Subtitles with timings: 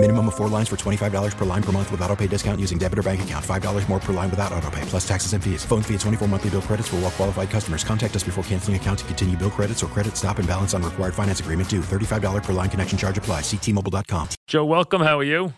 [0.00, 2.78] Minimum of four lines for $25 per line per month with auto pay discount using
[2.78, 3.44] debit or bank account.
[3.44, 5.64] $5 more per line without auto pay, plus taxes and fees.
[5.64, 7.82] Phone fee at 24 monthly bill credits for all well qualified customers.
[7.82, 10.84] Contact us before canceling account to continue bill credits or credit stop and balance on
[10.84, 11.80] required finance agreement due.
[11.80, 13.40] $35 per line connection charge apply.
[13.40, 14.28] Ctmobile.com.
[14.46, 15.02] Joe, welcome.
[15.02, 15.52] How are you?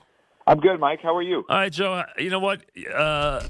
[0.47, 1.01] I'm good, Mike.
[1.03, 1.45] How are you?
[1.47, 2.05] All right, Joe.
[2.17, 2.65] You know what?
[2.91, 3.43] Uh,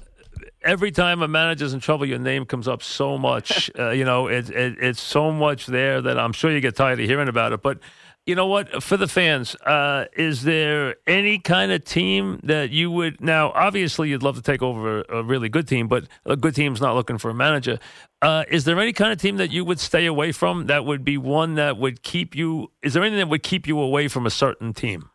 [0.64, 3.70] every time a manager's in trouble, your name comes up so much.
[3.78, 6.98] uh, you know, it, it, it's so much there that I'm sure you get tired
[6.98, 7.62] of hearing about it.
[7.62, 7.78] But
[8.26, 8.82] you know what?
[8.82, 13.50] For the fans, uh, is there any kind of team that you would now?
[13.52, 16.94] Obviously, you'd love to take over a really good team, but a good team's not
[16.94, 17.78] looking for a manager.
[18.20, 20.66] Uh, is there any kind of team that you would stay away from?
[20.66, 22.70] That would be one that would keep you.
[22.82, 25.08] Is there anything that would keep you away from a certain team?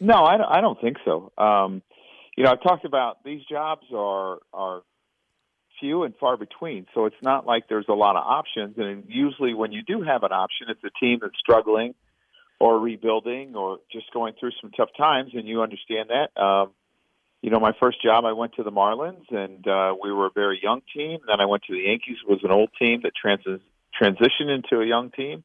[0.00, 1.32] No, I don't, I don't think so.
[1.36, 1.82] Um,
[2.36, 4.82] you know, I've talked about these jobs are are
[5.78, 8.76] few and far between, so it's not like there's a lot of options.
[8.78, 11.94] And usually, when you do have an option, it's a team that's struggling
[12.60, 16.40] or rebuilding or just going through some tough times, and you understand that.
[16.40, 16.70] Um,
[17.42, 20.30] you know, my first job, I went to the Marlins, and uh, we were a
[20.30, 21.20] very young team.
[21.26, 23.62] Then I went to the Yankees, was an old team that trans-
[24.00, 25.42] transitioned into a young team,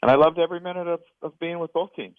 [0.00, 2.16] and I loved every minute of, of being with both teams.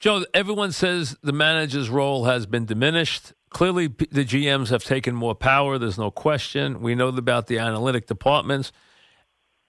[0.00, 3.34] Joe, everyone says the manager's role has been diminished.
[3.50, 5.78] Clearly, the GMs have taken more power.
[5.78, 6.80] There's no question.
[6.80, 8.72] We know about the analytic departments.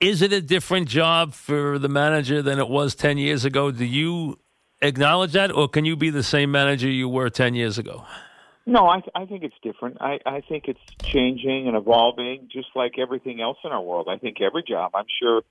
[0.01, 3.69] Is it a different job for the manager than it was 10 years ago?
[3.69, 4.39] Do you
[4.81, 8.03] acknowledge that, or can you be the same manager you were 10 years ago?
[8.65, 9.97] No, I, I think it's different.
[10.01, 14.07] I, I think it's changing and evolving, just like everything else in our world.
[14.09, 14.95] I think every job.
[14.95, 15.43] I'm sure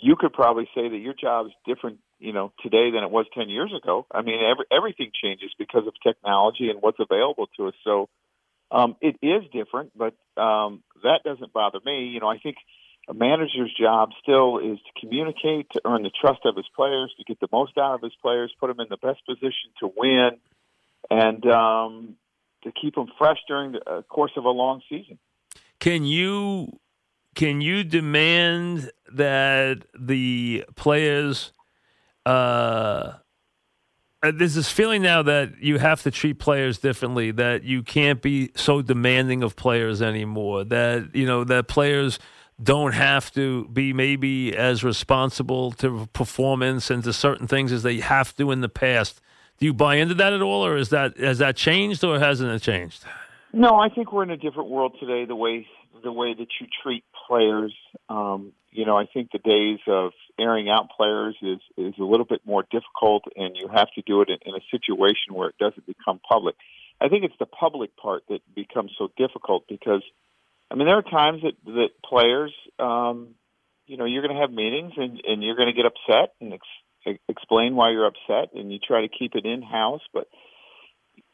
[0.00, 3.26] you could probably say that your job is different, you know, today than it was
[3.34, 4.04] 10 years ago.
[4.10, 7.74] I mean, every, everything changes because of technology and what's available to us.
[7.84, 8.08] So
[8.72, 12.06] um, it is different, but um, that doesn't bother me.
[12.06, 12.56] You know, I think
[13.08, 17.24] a manager's job still is to communicate, to earn the trust of his players, to
[17.24, 20.30] get the most out of his players, put them in the best position to win,
[21.10, 22.16] and um,
[22.64, 25.18] to keep them fresh during the uh, course of a long season.
[25.78, 26.80] Can you
[27.36, 31.52] can you demand that the players?
[32.24, 33.12] Uh,
[34.22, 37.30] uh, there's this feeling now that you have to treat players differently.
[37.30, 40.64] That you can't be so demanding of players anymore.
[40.64, 42.18] That you know that players
[42.62, 48.00] don't have to be maybe as responsible to performance and to certain things as they
[48.00, 49.20] have to in the past.
[49.58, 52.50] Do you buy into that at all, or is that has that changed, or hasn't
[52.50, 53.04] it changed?
[53.52, 55.24] No, I think we're in a different world today.
[55.24, 55.66] The way
[56.02, 57.74] the way that you treat players,
[58.08, 62.26] um, you know, I think the days of airing out players is is a little
[62.26, 65.56] bit more difficult, and you have to do it in, in a situation where it
[65.58, 66.56] doesn't become public.
[67.00, 70.02] I think it's the public part that becomes so difficult because
[70.70, 73.34] I mean, there are times that that players, um,
[73.86, 76.54] you know, you're going to have meetings and and you're going to get upset and
[76.54, 80.02] ex- explain why you're upset, and you try to keep it in house.
[80.12, 80.28] But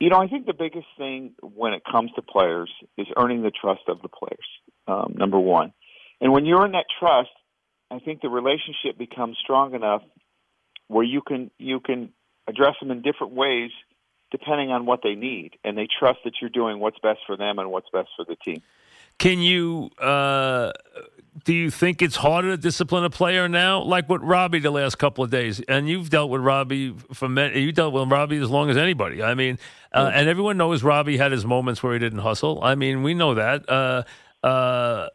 [0.00, 3.52] you know, I think the biggest thing when it comes to players is earning the
[3.52, 4.46] trust of the players.
[4.86, 5.72] Um, number one,
[6.20, 7.30] and when you're in that trust,
[7.90, 10.02] I think the relationship becomes strong enough
[10.88, 12.12] where you can you can
[12.46, 13.70] address them in different ways
[14.30, 17.58] depending on what they need, and they trust that you're doing what's best for them
[17.58, 18.62] and what's best for the team.
[19.22, 19.88] Can you?
[20.00, 20.72] Uh,
[21.44, 24.96] do you think it's harder to discipline a player now, like with Robbie the last
[24.96, 25.60] couple of days?
[25.60, 29.22] And you've dealt with Robbie for many, you dealt with Robbie as long as anybody.
[29.22, 29.60] I mean,
[29.94, 32.58] uh, and everyone knows Robbie had his moments where he didn't hustle.
[32.64, 33.70] I mean, we know that.
[33.70, 34.02] Uh,
[34.44, 35.08] uh,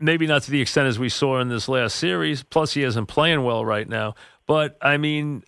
[0.00, 2.42] maybe not to the extent as we saw in this last series.
[2.42, 4.14] Plus, he isn't playing well right now.
[4.46, 5.44] But I mean,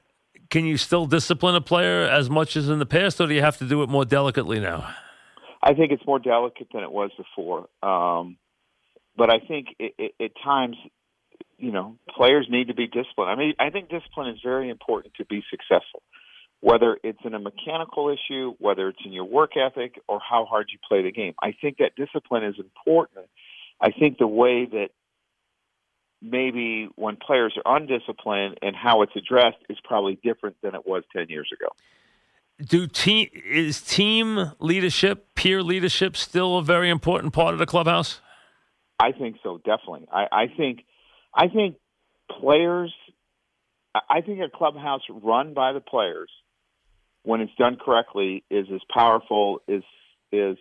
[0.51, 3.41] can you still discipline a player as much as in the past, or do you
[3.41, 4.95] have to do it more delicately now?
[5.65, 7.69] I think it's more delicate than it was before.
[7.83, 8.37] Um,
[9.17, 10.77] but I think it, it, at times,
[11.57, 13.31] you know, players need to be disciplined.
[13.31, 16.03] I mean, I think discipline is very important to be successful.
[16.61, 20.69] Whether it's in a mechanical issue, whether it's in your work ethic, or how hard
[20.71, 23.27] you play the game, I think that discipline is important.
[23.81, 24.89] I think the way that
[26.21, 31.05] maybe when players are undisciplined and how it's addressed is probably different than it was
[31.15, 31.69] 10 years ago
[32.63, 38.21] do team is team leadership, peer leadership, still a very important part of the clubhouse?
[38.99, 40.07] I think so, definitely.
[40.13, 40.85] I, I think,
[41.35, 41.77] I think
[42.41, 42.95] players.
[43.95, 46.31] I think a clubhouse run by the players,
[47.23, 49.83] when it's done correctly, is as powerful as
[50.33, 50.57] is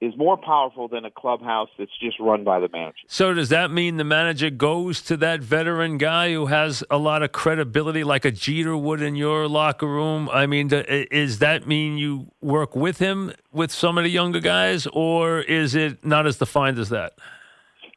[0.00, 2.96] is more powerful than a clubhouse that's just run by the manager.
[3.06, 7.22] So does that mean the manager goes to that veteran guy who has a lot
[7.22, 10.28] of credibility, like a Jeter would in your locker room?
[10.32, 14.86] I mean, is that mean you work with him with some of the younger guys,
[14.92, 17.14] or is it not as defined as that?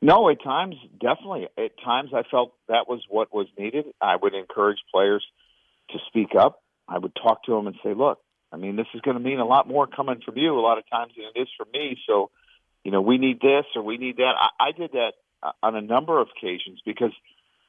[0.01, 1.47] No, at times, definitely.
[1.57, 3.85] At times, I felt that was what was needed.
[4.00, 5.25] I would encourage players
[5.89, 6.61] to speak up.
[6.88, 8.19] I would talk to them and say, "Look,
[8.51, 10.77] I mean, this is going to mean a lot more coming from you a lot
[10.77, 11.97] of times than it is from me.
[12.07, 12.29] So,
[12.83, 14.33] you know, we need this or we need that.
[14.39, 15.13] I, I did that
[15.44, 17.11] uh, on a number of occasions because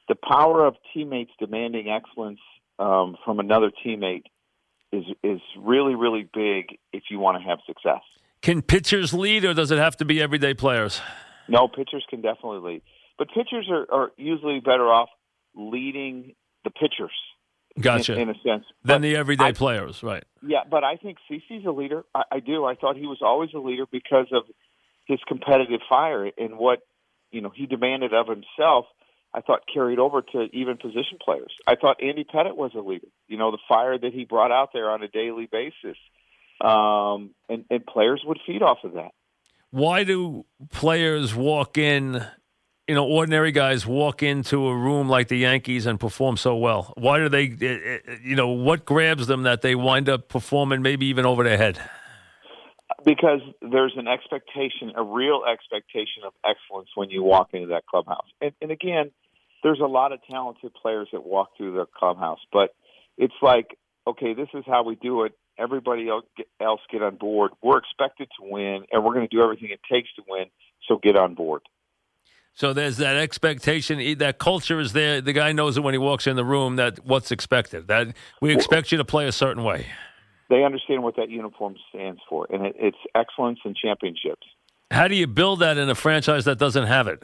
[0.07, 2.39] the power of teammates demanding excellence
[2.79, 4.23] um, from another teammate
[4.91, 8.01] is is really really big if you want to have success.
[8.41, 11.01] Can pitchers lead, or does it have to be everyday players?
[11.47, 12.81] No, pitchers can definitely lead,
[13.17, 15.09] but pitchers are, are usually better off
[15.55, 16.33] leading
[16.63, 17.11] the pitchers
[17.79, 18.13] Gotcha.
[18.13, 18.65] In, in a sense.
[18.83, 20.23] Than the everyday I, players, right?
[20.45, 22.03] Yeah, but I think CC's a leader.
[22.13, 22.65] I, I do.
[22.65, 24.43] I thought he was always a leader because of
[25.05, 26.79] his competitive fire and what
[27.31, 28.85] you know he demanded of himself.
[29.33, 31.53] I thought carried over to even position players.
[31.67, 33.07] I thought Andy Pettitte was a leader.
[33.27, 35.97] You know, the fire that he brought out there on a daily basis,
[36.61, 39.11] um, and, and players would feed off of that.
[39.71, 42.25] Why do players walk in
[42.89, 46.91] you know, ordinary guys walk into a room like the Yankees and perform so well?
[46.97, 50.81] Why do they, eh, eh, you know, what grabs them that they wind up performing
[50.81, 51.79] maybe even over their head?
[53.05, 58.25] Because there's an expectation, a real expectation of excellence when you walk into that clubhouse.
[58.41, 59.11] And, and again,
[59.61, 62.73] there's a lot of talented players that walk through the clubhouse, but
[63.19, 63.77] it's like,
[64.07, 65.33] okay, this is how we do it.
[65.59, 67.51] Everybody else get on board.
[67.61, 70.45] We're expected to win, and we're going to do everything it takes to win.
[70.87, 71.61] So get on board.
[72.59, 74.17] So there's that expectation.
[74.17, 75.21] That culture is there.
[75.21, 77.87] The guy knows it when he walks in the room that what's expected.
[77.87, 79.85] That we expect you to play a certain way.
[80.49, 84.45] They understand what that uniform stands for, and it, it's excellence and championships.
[84.91, 87.23] How do you build that in a franchise that doesn't have it?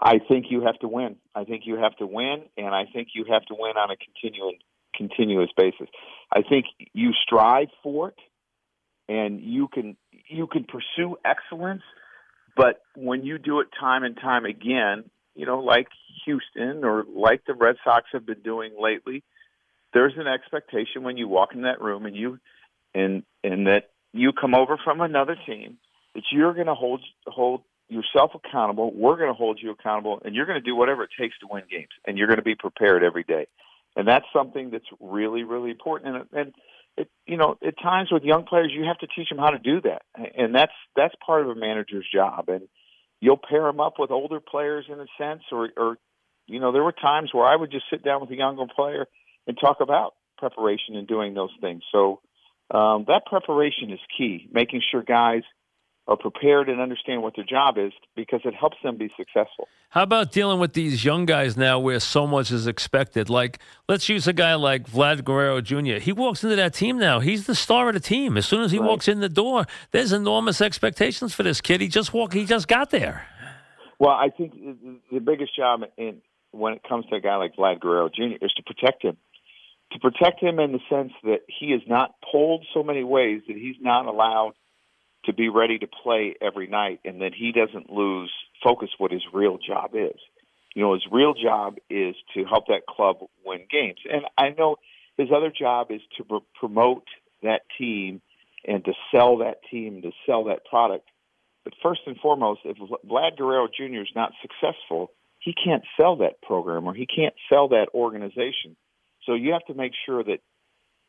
[0.00, 1.16] I think you have to win.
[1.34, 3.96] I think you have to win, and I think you have to win on a
[3.96, 4.56] continuing,
[4.96, 5.88] continuous basis.
[6.34, 6.64] I think
[6.94, 8.18] you strive for it,
[9.06, 9.98] and you can
[10.28, 11.82] you can pursue excellence
[12.60, 15.04] but when you do it time and time again,
[15.34, 15.88] you know, like
[16.26, 19.22] Houston or like the Red Sox have been doing lately,
[19.94, 22.38] there's an expectation when you walk in that room and you
[22.94, 25.78] and and that you come over from another team
[26.14, 28.92] that you're going to hold hold yourself accountable.
[28.94, 31.46] We're going to hold you accountable, and you're going to do whatever it takes to
[31.50, 33.46] win games, and you're going to be prepared every day.
[33.96, 36.14] And that's something that's really, really important.
[36.14, 36.54] And, and
[36.96, 39.58] it, you know, at times with young players, you have to teach them how to
[39.58, 40.02] do that,
[40.36, 42.48] and that's that's part of a manager's job.
[42.48, 42.68] And
[43.20, 45.98] you'll pair them up with older players in a sense, or, or
[46.46, 49.06] you know, there were times where I would just sit down with a younger player
[49.46, 51.82] and talk about preparation and doing those things.
[51.92, 52.20] So
[52.70, 55.42] um, that preparation is key, making sure guys
[56.06, 59.68] are prepared and understand what their job is because it helps them be successful.
[59.90, 63.30] How about dealing with these young guys now where so much is expected?
[63.30, 63.58] Like,
[63.88, 66.00] let's use a guy like Vlad Guerrero Jr.
[66.00, 67.20] He walks into that team now.
[67.20, 68.36] He's the star of the team.
[68.36, 68.88] As soon as he right.
[68.88, 71.80] walks in the door, there's enormous expectations for this kid.
[71.80, 73.26] He just walked, he just got there.
[73.98, 74.54] Well, I think
[75.12, 78.42] the biggest job in, when it comes to a guy like Vlad Guerrero Jr.
[78.44, 79.16] is to protect him.
[79.92, 83.56] To protect him in the sense that he is not pulled so many ways that
[83.56, 84.52] he's not allowed
[85.24, 88.32] to be ready to play every night and that he doesn't lose
[88.62, 90.18] focus what his real job is.
[90.74, 93.98] You know, his real job is to help that club win games.
[94.10, 94.76] And I know
[95.16, 97.04] his other job is to pr- promote
[97.42, 98.22] that team
[98.66, 101.08] and to sell that team, to sell that product.
[101.64, 104.00] But first and foremost, if Vlad Guerrero Jr.
[104.00, 108.76] is not successful, he can't sell that program or he can't sell that organization.
[109.26, 110.40] So you have to make sure that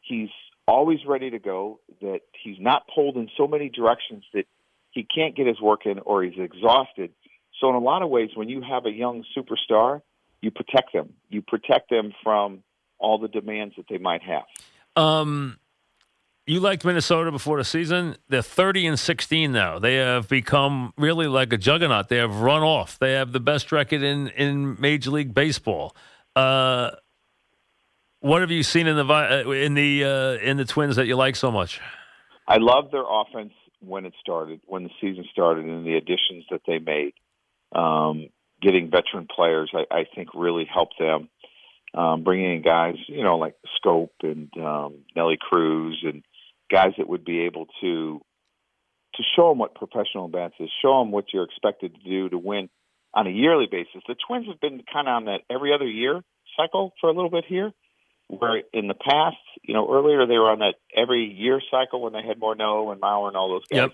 [0.01, 0.29] he's
[0.71, 4.45] always ready to go, that he's not pulled in so many directions that
[4.91, 7.11] he can't get his work in or he's exhausted.
[7.59, 10.01] So, in a lot of ways, when you have a young superstar,
[10.41, 11.13] you protect them.
[11.29, 12.63] You protect them from
[12.97, 14.43] all the demands that they might have.
[14.95, 15.59] Um,
[16.47, 18.15] you liked Minnesota before the season.
[18.29, 19.77] They're 30 and 16 now.
[19.77, 22.09] They have become really like a juggernaut.
[22.09, 22.97] They have run off.
[22.97, 25.95] They have the best record in, in Major League Baseball.
[26.35, 26.91] Uh,
[28.21, 31.15] what have you seen in the uh, in the uh, in the Twins that you
[31.15, 31.81] like so much?
[32.47, 36.61] I love their offense when it started, when the season started, and the additions that
[36.65, 37.13] they made.
[37.73, 38.29] Um,
[38.61, 41.29] getting veteran players, I, I think, really helped them.
[41.93, 46.23] Um, bringing in guys, you know, like Schoop and um, Nelly Cruz, and
[46.69, 48.21] guys that would be able to
[49.15, 52.37] to show them what professional bats is, show them what you're expected to do to
[52.37, 52.69] win
[53.13, 54.01] on a yearly basis.
[54.07, 56.21] The Twins have been kind of on that every other year
[56.55, 57.73] cycle for a little bit here
[58.39, 62.13] where in the past, you know, earlier they were on that every year cycle when
[62.13, 63.89] they had Morneau and Mauer and all those guys.
[63.89, 63.91] Yep.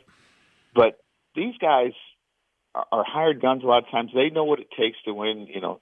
[0.75, 0.99] But
[1.35, 1.93] these guys
[2.75, 4.11] are, are hired guns a lot of times.
[4.13, 5.47] They know what it takes to win.
[5.47, 5.81] You know,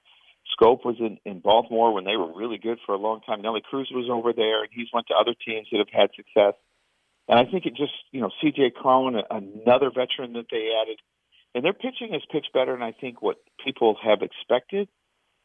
[0.55, 3.41] Schoop was in, in Baltimore when they were really good for a long time.
[3.41, 6.53] Nelly Cruz was over there, and he's went to other teams that have had success.
[7.27, 8.71] And I think it just, you know, C.J.
[8.75, 10.99] Cron, another veteran that they added,
[11.55, 14.87] and their pitching has pitched better than I think what people have expected.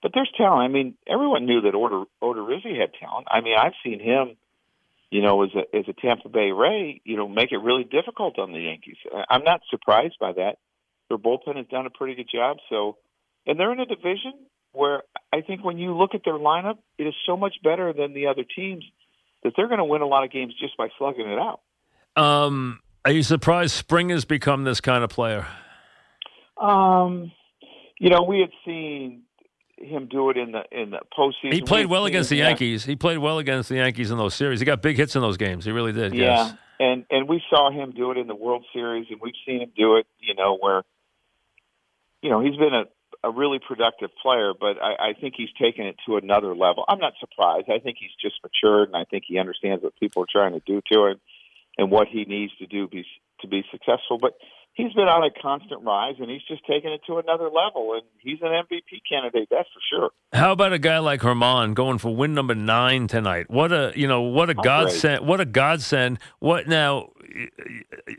[0.02, 0.62] But there's talent.
[0.62, 3.26] I mean, everyone knew that Order Odorizzi had talent.
[3.30, 4.36] I mean, I've seen him,
[5.10, 8.38] you know, as a as a Tampa Bay Ray, you know, make it really difficult
[8.38, 8.96] on the Yankees.
[9.28, 10.56] I'm not surprised by that.
[11.08, 12.58] Their bullpen has done a pretty good job.
[12.70, 12.96] So,
[13.46, 14.32] and they're in a division
[14.72, 15.02] where
[15.32, 18.28] I think when you look at their lineup, it is so much better than the
[18.28, 18.84] other teams
[19.42, 21.60] that they're going to win a lot of games just by slugging it out.
[22.16, 25.46] Um, are you surprised Spring has become this kind of player?
[26.56, 27.32] Um,
[27.98, 29.22] you know, we had seen
[29.80, 31.52] him do it in the in the postseason.
[31.52, 32.84] He played well against the Yankees.
[32.84, 34.60] He played well against the Yankees in those series.
[34.60, 35.64] He got big hits in those games.
[35.64, 36.14] He really did.
[36.14, 36.54] Yeah, yes.
[36.78, 39.72] and and we saw him do it in the World Series, and we've seen him
[39.76, 40.06] do it.
[40.20, 40.82] You know, where
[42.22, 42.84] you know he's been a
[43.22, 46.84] a really productive player, but I, I think he's taken it to another level.
[46.88, 47.68] I'm not surprised.
[47.70, 50.62] I think he's just matured, and I think he understands what people are trying to
[50.66, 51.20] do to him
[51.76, 53.04] and what he needs to do be,
[53.40, 54.18] to be successful.
[54.18, 54.34] But
[54.80, 57.94] he's been on a constant rise, and he's just taken it to another level.
[57.94, 60.10] And he's an MVP candidate, that's for sure.
[60.32, 63.50] How about a guy like Germán going for win number nine tonight?
[63.50, 65.26] What a you know what a oh, godsend!
[65.26, 66.18] What a godsend!
[66.38, 67.10] What now?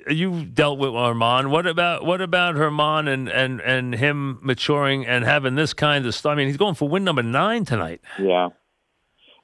[0.07, 1.49] You've dealt with Germán.
[1.49, 6.15] What about what about Germán and and and him maturing and having this kind of
[6.15, 6.31] stuff?
[6.31, 8.01] I mean, he's going for win number nine tonight.
[8.19, 8.49] Yeah,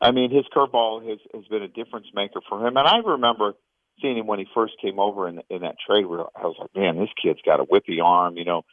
[0.02, 3.54] I mean his curveball has has been a difference maker for him, and I remember
[4.02, 6.76] seeing him when he first came over in in that trade, where I was like,
[6.76, 8.64] man, this kid's got a whippy arm, you know,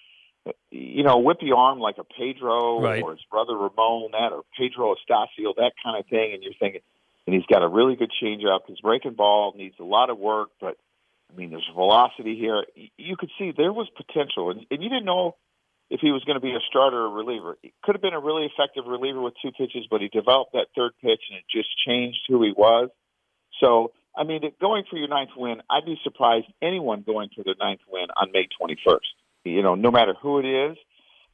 [0.71, 3.02] you know, whippy arm like a Pedro right.
[3.02, 6.83] or his brother Ramon, that or Pedro Astacio, that kind of thing, and you're thinking,
[7.26, 8.61] and he's got a really good changeup.
[8.69, 10.76] His breaking ball needs a lot of work, but
[11.33, 12.64] I mean, there's velocity here.
[12.97, 15.37] You could see there was potential, and, and you didn't know
[15.90, 17.57] if he was going to be a starter or a reliever.
[17.62, 20.66] He could have been a really effective reliever with two pitches, but he developed that
[20.76, 22.90] third pitch, and it just changed who he was.
[23.62, 27.56] So I mean, going for your ninth win, I'd be surprised anyone going for their
[27.59, 28.99] ninth win on May 21st.
[29.44, 30.76] You know, no matter who it is,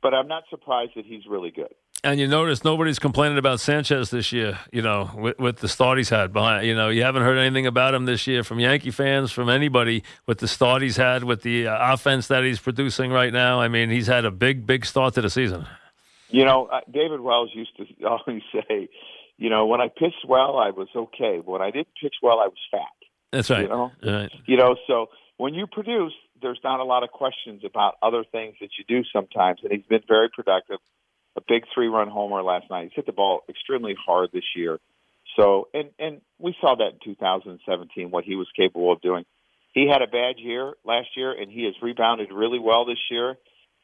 [0.03, 1.75] but I'm not surprised that he's really good.
[2.03, 4.59] And you notice nobody's complaining about Sanchez this year.
[4.73, 6.67] You know, with, with, the start he's had behind.
[6.67, 10.03] You know, you haven't heard anything about him this year from Yankee fans, from anybody
[10.27, 13.61] with the start he's had, with the uh, offense that he's producing right now.
[13.61, 15.67] I mean, he's had a big, big start to the season.
[16.31, 18.89] You know, uh, David Wells used to always say,
[19.41, 21.39] you know, when I pitched well, I was okay.
[21.39, 23.09] But when I didn't pitch well, I was fat.
[23.33, 23.63] That's right.
[23.63, 24.31] You know, right.
[24.45, 24.77] you know.
[24.87, 25.07] So
[25.39, 29.03] when you produce, there's not a lot of questions about other things that you do
[29.11, 29.61] sometimes.
[29.63, 30.77] And he's been very productive.
[31.37, 32.91] A big three-run homer last night.
[32.91, 34.79] He's hit the ball extremely hard this year.
[35.39, 39.25] So, and and we saw that in 2017 what he was capable of doing.
[39.73, 43.37] He had a bad year last year, and he has rebounded really well this year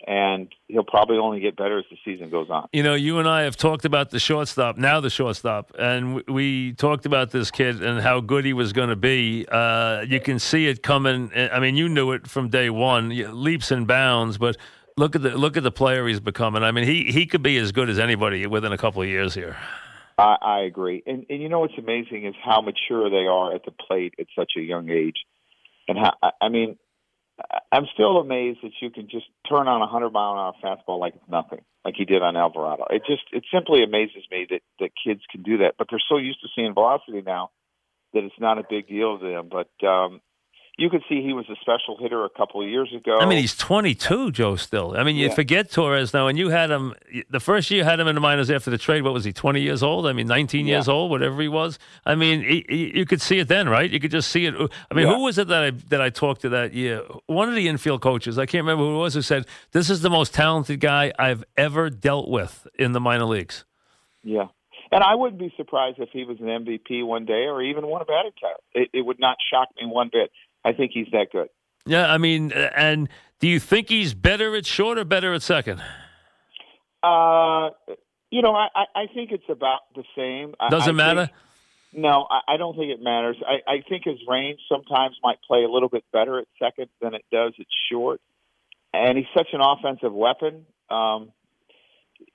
[0.07, 2.69] and he'll probably only get better as the season goes on.
[2.73, 6.73] You know, you and I have talked about the shortstop, now the shortstop, and we
[6.75, 9.47] talked about this kid and how good he was going to be.
[9.51, 11.31] Uh, you can see it coming.
[11.35, 14.57] I mean, you knew it from day one, leaps and bounds, but.
[14.99, 16.63] Look at the look at the player he's becoming.
[16.63, 19.35] I mean, he, he could be as good as anybody within a couple of years
[19.35, 19.59] here.
[20.17, 23.67] I, I agree, and and you know what's amazing is how mature they are at
[23.67, 25.17] the plate at such a young age,
[25.87, 26.79] and how I mean
[27.71, 30.99] I'm still amazed that you can just turn on a hundred mile an hour fastball
[30.99, 32.87] like it's nothing, like he did on Alvarado.
[32.89, 36.17] It just it simply amazes me that that kids can do that, but they're so
[36.17, 37.51] used to seeing velocity now
[38.15, 39.51] that it's not a big deal to them.
[39.51, 40.23] But um,
[40.79, 43.17] you could see he was a special hitter a couple of years ago.
[43.19, 44.57] I mean, he's 22, Joe.
[44.57, 45.35] Still, I mean, you yeah.
[45.35, 46.95] forget Torres now, and you had him
[47.31, 49.03] the first year you had him in the minors after the trade.
[49.03, 49.33] What was he?
[49.33, 50.07] 20 years old?
[50.07, 50.75] I mean, 19 yeah.
[50.75, 51.79] years old, whatever he was.
[52.05, 53.91] I mean, he, he, you could see it then, right?
[53.91, 54.55] You could just see it.
[54.55, 55.15] I mean, yeah.
[55.15, 57.03] who was it that I that I talked to that year?
[57.27, 58.39] One of the infield coaches.
[58.39, 61.45] I can't remember who it was who said this is the most talented guy I've
[61.57, 63.65] ever dealt with in the minor leagues.
[64.23, 64.49] Yeah.
[64.93, 68.03] And I wouldn't be surprised if he was an MVP one day or even won
[68.03, 68.63] a batting title.
[68.73, 70.31] It, it would not shock me one bit.
[70.67, 71.49] I think he's that good.
[71.87, 73.09] Yeah, I mean, and
[73.39, 75.81] do you think he's better at short or better at second?
[77.05, 77.71] Uh,
[78.31, 80.57] you know, I, I think it's about the same.
[80.69, 81.27] Doesn't I matter.
[81.27, 83.37] Think, no, I, I don't think it matters.
[83.47, 87.15] I, I think his range sometimes might play a little bit better at second than
[87.15, 88.21] it does at short,
[88.93, 90.67] and he's such an offensive weapon.
[90.91, 91.31] Um,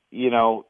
[0.10, 0.68] you know,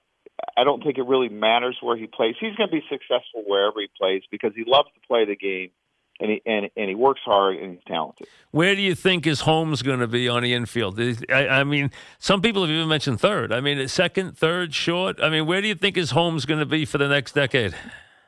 [0.57, 2.33] I don't think it really matters where he plays.
[2.39, 5.69] He's going to be successful wherever he plays because he loves to play the game
[6.21, 8.27] and he and, and he works hard and he's talented.
[8.51, 10.99] Where do you think his home's going to be on the infield?
[11.29, 13.51] I, I, mean, some people have even mentioned third.
[13.51, 15.19] I mean, second, third, short.
[15.21, 17.75] I mean, where do you think his home's going to be for the next decade?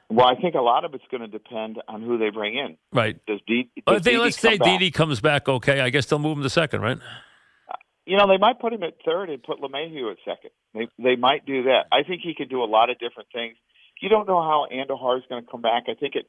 [0.09, 2.77] Well, I think a lot of it's going to depend on who they bring in.
[2.91, 3.17] Right.
[3.25, 3.69] Does D?
[3.87, 4.57] Does they, let's say?
[4.57, 5.79] Didi comes back okay.
[5.79, 6.97] I guess they'll move him to second, right?
[6.97, 10.51] Uh, you know, they might put him at third and put LeMahieu at second.
[10.73, 11.85] They they might do that.
[11.91, 13.55] I think he could do a lot of different things.
[14.01, 15.83] You don't know how Andujar is going to come back.
[15.87, 16.27] I think it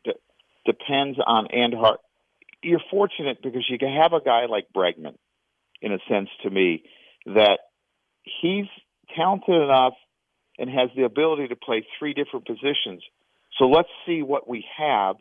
[0.64, 1.96] depends on Andujar.
[2.62, 5.16] You're fortunate because you can have a guy like Bregman,
[5.82, 6.84] in a sense, to me,
[7.26, 7.58] that
[8.40, 8.66] he's
[9.16, 9.94] talented enough
[10.58, 13.02] and has the ability to play three different positions.
[13.58, 15.16] So let's see what we have,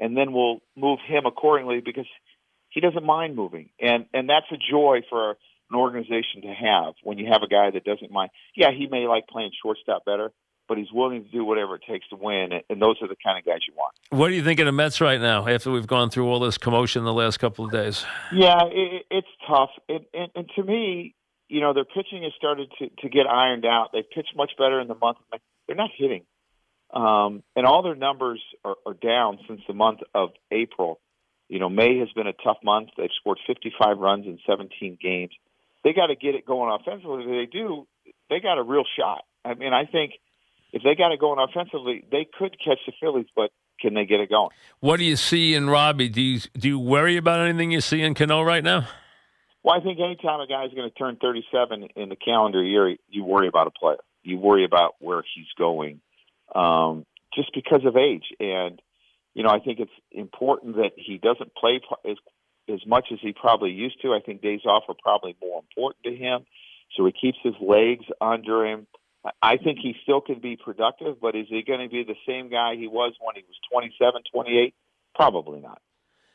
[0.00, 2.06] and then we'll move him accordingly because
[2.70, 5.30] he doesn't mind moving, and and that's a joy for
[5.70, 8.30] an organization to have when you have a guy that doesn't mind.
[8.54, 10.30] Yeah, he may like playing shortstop better,
[10.68, 13.38] but he's willing to do whatever it takes to win, and- those are the kind
[13.38, 13.94] of guys you want.
[14.10, 16.58] What do you think of the Mets right now after we've gone through all this
[16.58, 18.04] commotion the last couple of days?
[18.32, 21.14] Yeah, it, it's tough, and, and and to me,
[21.48, 23.88] you know, their pitching has started to to get ironed out.
[23.92, 25.16] They've pitched much better in the month.
[25.18, 25.38] of May.
[25.66, 26.22] They're not hitting,
[26.92, 31.00] um, and all their numbers are, are down since the month of April.
[31.48, 32.90] You know, May has been a tough month.
[32.96, 35.32] They've scored 55 runs in 17 games.
[35.82, 37.24] They got to get it going offensively.
[37.24, 37.86] If they do,
[38.28, 39.24] they got a real shot.
[39.44, 40.12] I mean, I think
[40.72, 44.20] if they got it going offensively, they could catch the Phillies, but can they get
[44.20, 44.50] it going?
[44.80, 46.08] What do you see in Robbie?
[46.08, 48.88] Do you do you worry about anything you see in Cano right now?
[49.62, 53.24] Well, I think anytime a guy's going to turn 37 in the calendar year, you
[53.24, 53.98] worry about a player.
[54.22, 56.00] You worry about where he's going,
[56.54, 58.24] um, just because of age.
[58.40, 58.80] And
[59.34, 62.16] you know, I think it's important that he doesn't play as
[62.68, 64.12] as much as he probably used to.
[64.12, 66.44] I think days off are probably more important to him,
[66.96, 68.86] so he keeps his legs under him.
[69.42, 72.48] I- think he still can be productive, but is he going to be the same
[72.48, 74.74] guy he was when he was 27, 28?
[75.14, 75.80] Probably not.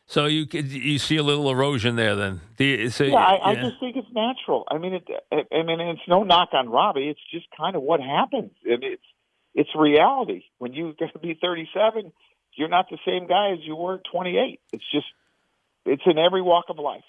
[0.05, 2.41] So you could- you see a little erosion there then.
[2.57, 4.65] Do you, so, Yeah, I, I just think it's natural.
[4.69, 7.07] I mean, it, I, I mean, it's no knock on Robbie.
[7.09, 9.03] It's just kind of what happens, and it's
[9.55, 10.43] it's reality.
[10.57, 12.12] When you're going to be 37,
[12.55, 14.59] you're not the same guy as you were at 28.
[14.73, 15.05] It's just
[15.85, 17.03] it's in every walk of life.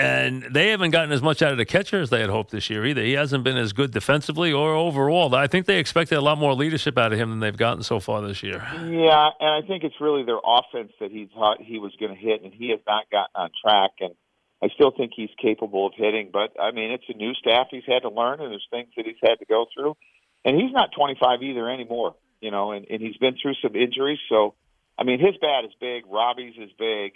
[0.00, 2.70] And they haven't gotten as much out of the catcher as they had hoped this
[2.70, 3.02] year either.
[3.02, 5.34] He hasn't been as good defensively or overall.
[5.34, 8.00] I think they expected a lot more leadership out of him than they've gotten so
[8.00, 8.66] far this year.
[8.74, 12.20] Yeah, and I think it's really their offense that he thought he was going to
[12.20, 13.90] hit, and he has not gotten on track.
[14.00, 14.14] And
[14.62, 17.84] I still think he's capable of hitting, but I mean, it's a new staff he's
[17.86, 19.96] had to learn, and there's things that he's had to go through.
[20.44, 24.18] And he's not 25 either anymore, you know, and, and he's been through some injuries.
[24.28, 24.54] So,
[24.98, 27.12] I mean, his bat is big, Robbie's is big,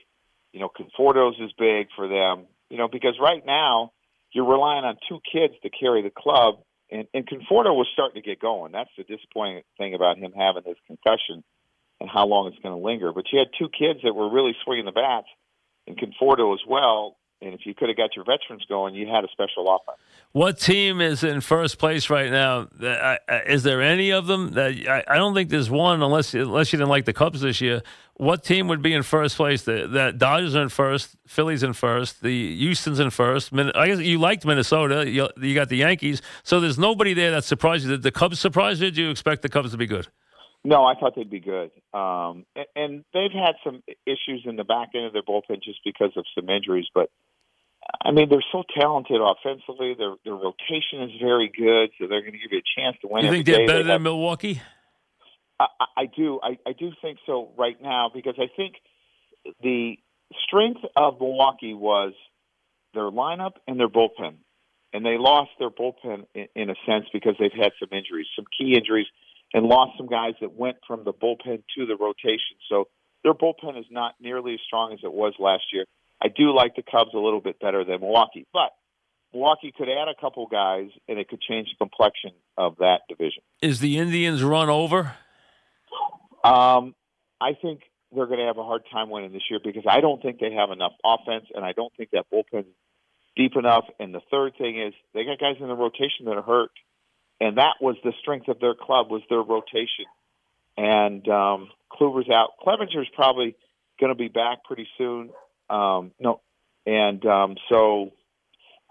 [0.52, 3.92] you know, Conforto's is big for them, you know, because right now
[4.32, 6.56] you're relying on two kids to carry the club,
[6.90, 8.72] and, and Conforto was starting to get going.
[8.72, 11.44] That's the disappointing thing about him having his concussion
[12.00, 13.12] and how long it's going to linger.
[13.12, 15.28] But you had two kids that were really swinging the bats,
[15.86, 17.16] and Conforto as well.
[17.42, 19.98] And if you could have got your veterans going, you had a special offense.
[20.32, 22.68] What team is in first place right now?
[22.82, 26.32] I- I- Is there any of them that I, I don't think there's one unless
[26.32, 27.82] unless you didn't like the Cubs this year.
[28.16, 29.62] What team would be in first place?
[29.62, 33.52] The, the Dodgers are in first, Phillies in first, the Houston's in first.
[33.52, 35.10] I guess you liked Minnesota.
[35.10, 36.22] You, you got the Yankees.
[36.44, 37.90] So there's nobody there that surprised you.
[37.90, 38.86] Did the Cubs surprise you?
[38.86, 40.06] Did you expect the Cubs to be good?
[40.64, 41.70] No, I thought they'd be good.
[41.92, 45.80] Um, and, and they've had some issues in the back end of their bullpen just
[45.84, 46.86] because of some injuries.
[46.94, 47.10] But
[48.02, 49.94] I mean, they're so talented offensively.
[49.96, 53.08] Their their rotation is very good, so they're going to give you a chance to
[53.10, 53.24] win.
[53.26, 53.66] You think they're day.
[53.66, 54.60] better They than have- Milwaukee?
[55.60, 56.40] I, I I do.
[56.42, 58.74] I, I do think so right now because I think
[59.62, 59.98] the
[60.46, 62.14] strength of Milwaukee was
[62.94, 64.36] their lineup and their bullpen,
[64.94, 68.46] and they lost their bullpen in, in a sense because they've had some injuries, some
[68.58, 69.06] key injuries,
[69.54, 72.58] and lost some guys that went from the bullpen to the rotation.
[72.68, 72.88] So
[73.22, 75.86] their bullpen is not nearly as strong as it was last year.
[76.20, 78.72] I do like the Cubs a little bit better than Milwaukee, but
[79.32, 83.42] Milwaukee could add a couple guys, and it could change the complexion of that division.
[83.62, 85.14] Is the Indians run over?
[86.44, 86.94] Um,
[87.40, 87.80] I think
[88.12, 90.52] they're going to have a hard time winning this year because I don't think they
[90.52, 92.64] have enough offense, and I don't think that bullpen
[93.36, 93.84] deep enough.
[93.98, 96.70] And the third thing is they got guys in the rotation that are hurt,
[97.40, 100.06] and that was the strength of their club was their rotation.
[100.76, 102.50] And um, Kluber's out.
[102.64, 103.54] Clevinger's probably
[104.00, 105.30] going to be back pretty soon.
[105.70, 106.40] Um, no,
[106.84, 108.10] and um, so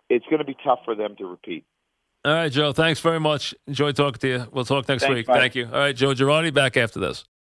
[0.09, 1.65] it's going to be tough for them to repeat.
[2.25, 2.71] All right, Joe.
[2.71, 3.53] Thanks very much.
[3.67, 4.47] Enjoy talking to you.
[4.51, 5.27] We'll talk next Thanks, week.
[5.27, 5.39] bye.
[5.39, 5.65] Thank you.
[5.65, 7.25] All right, Joe Girardi, back after this.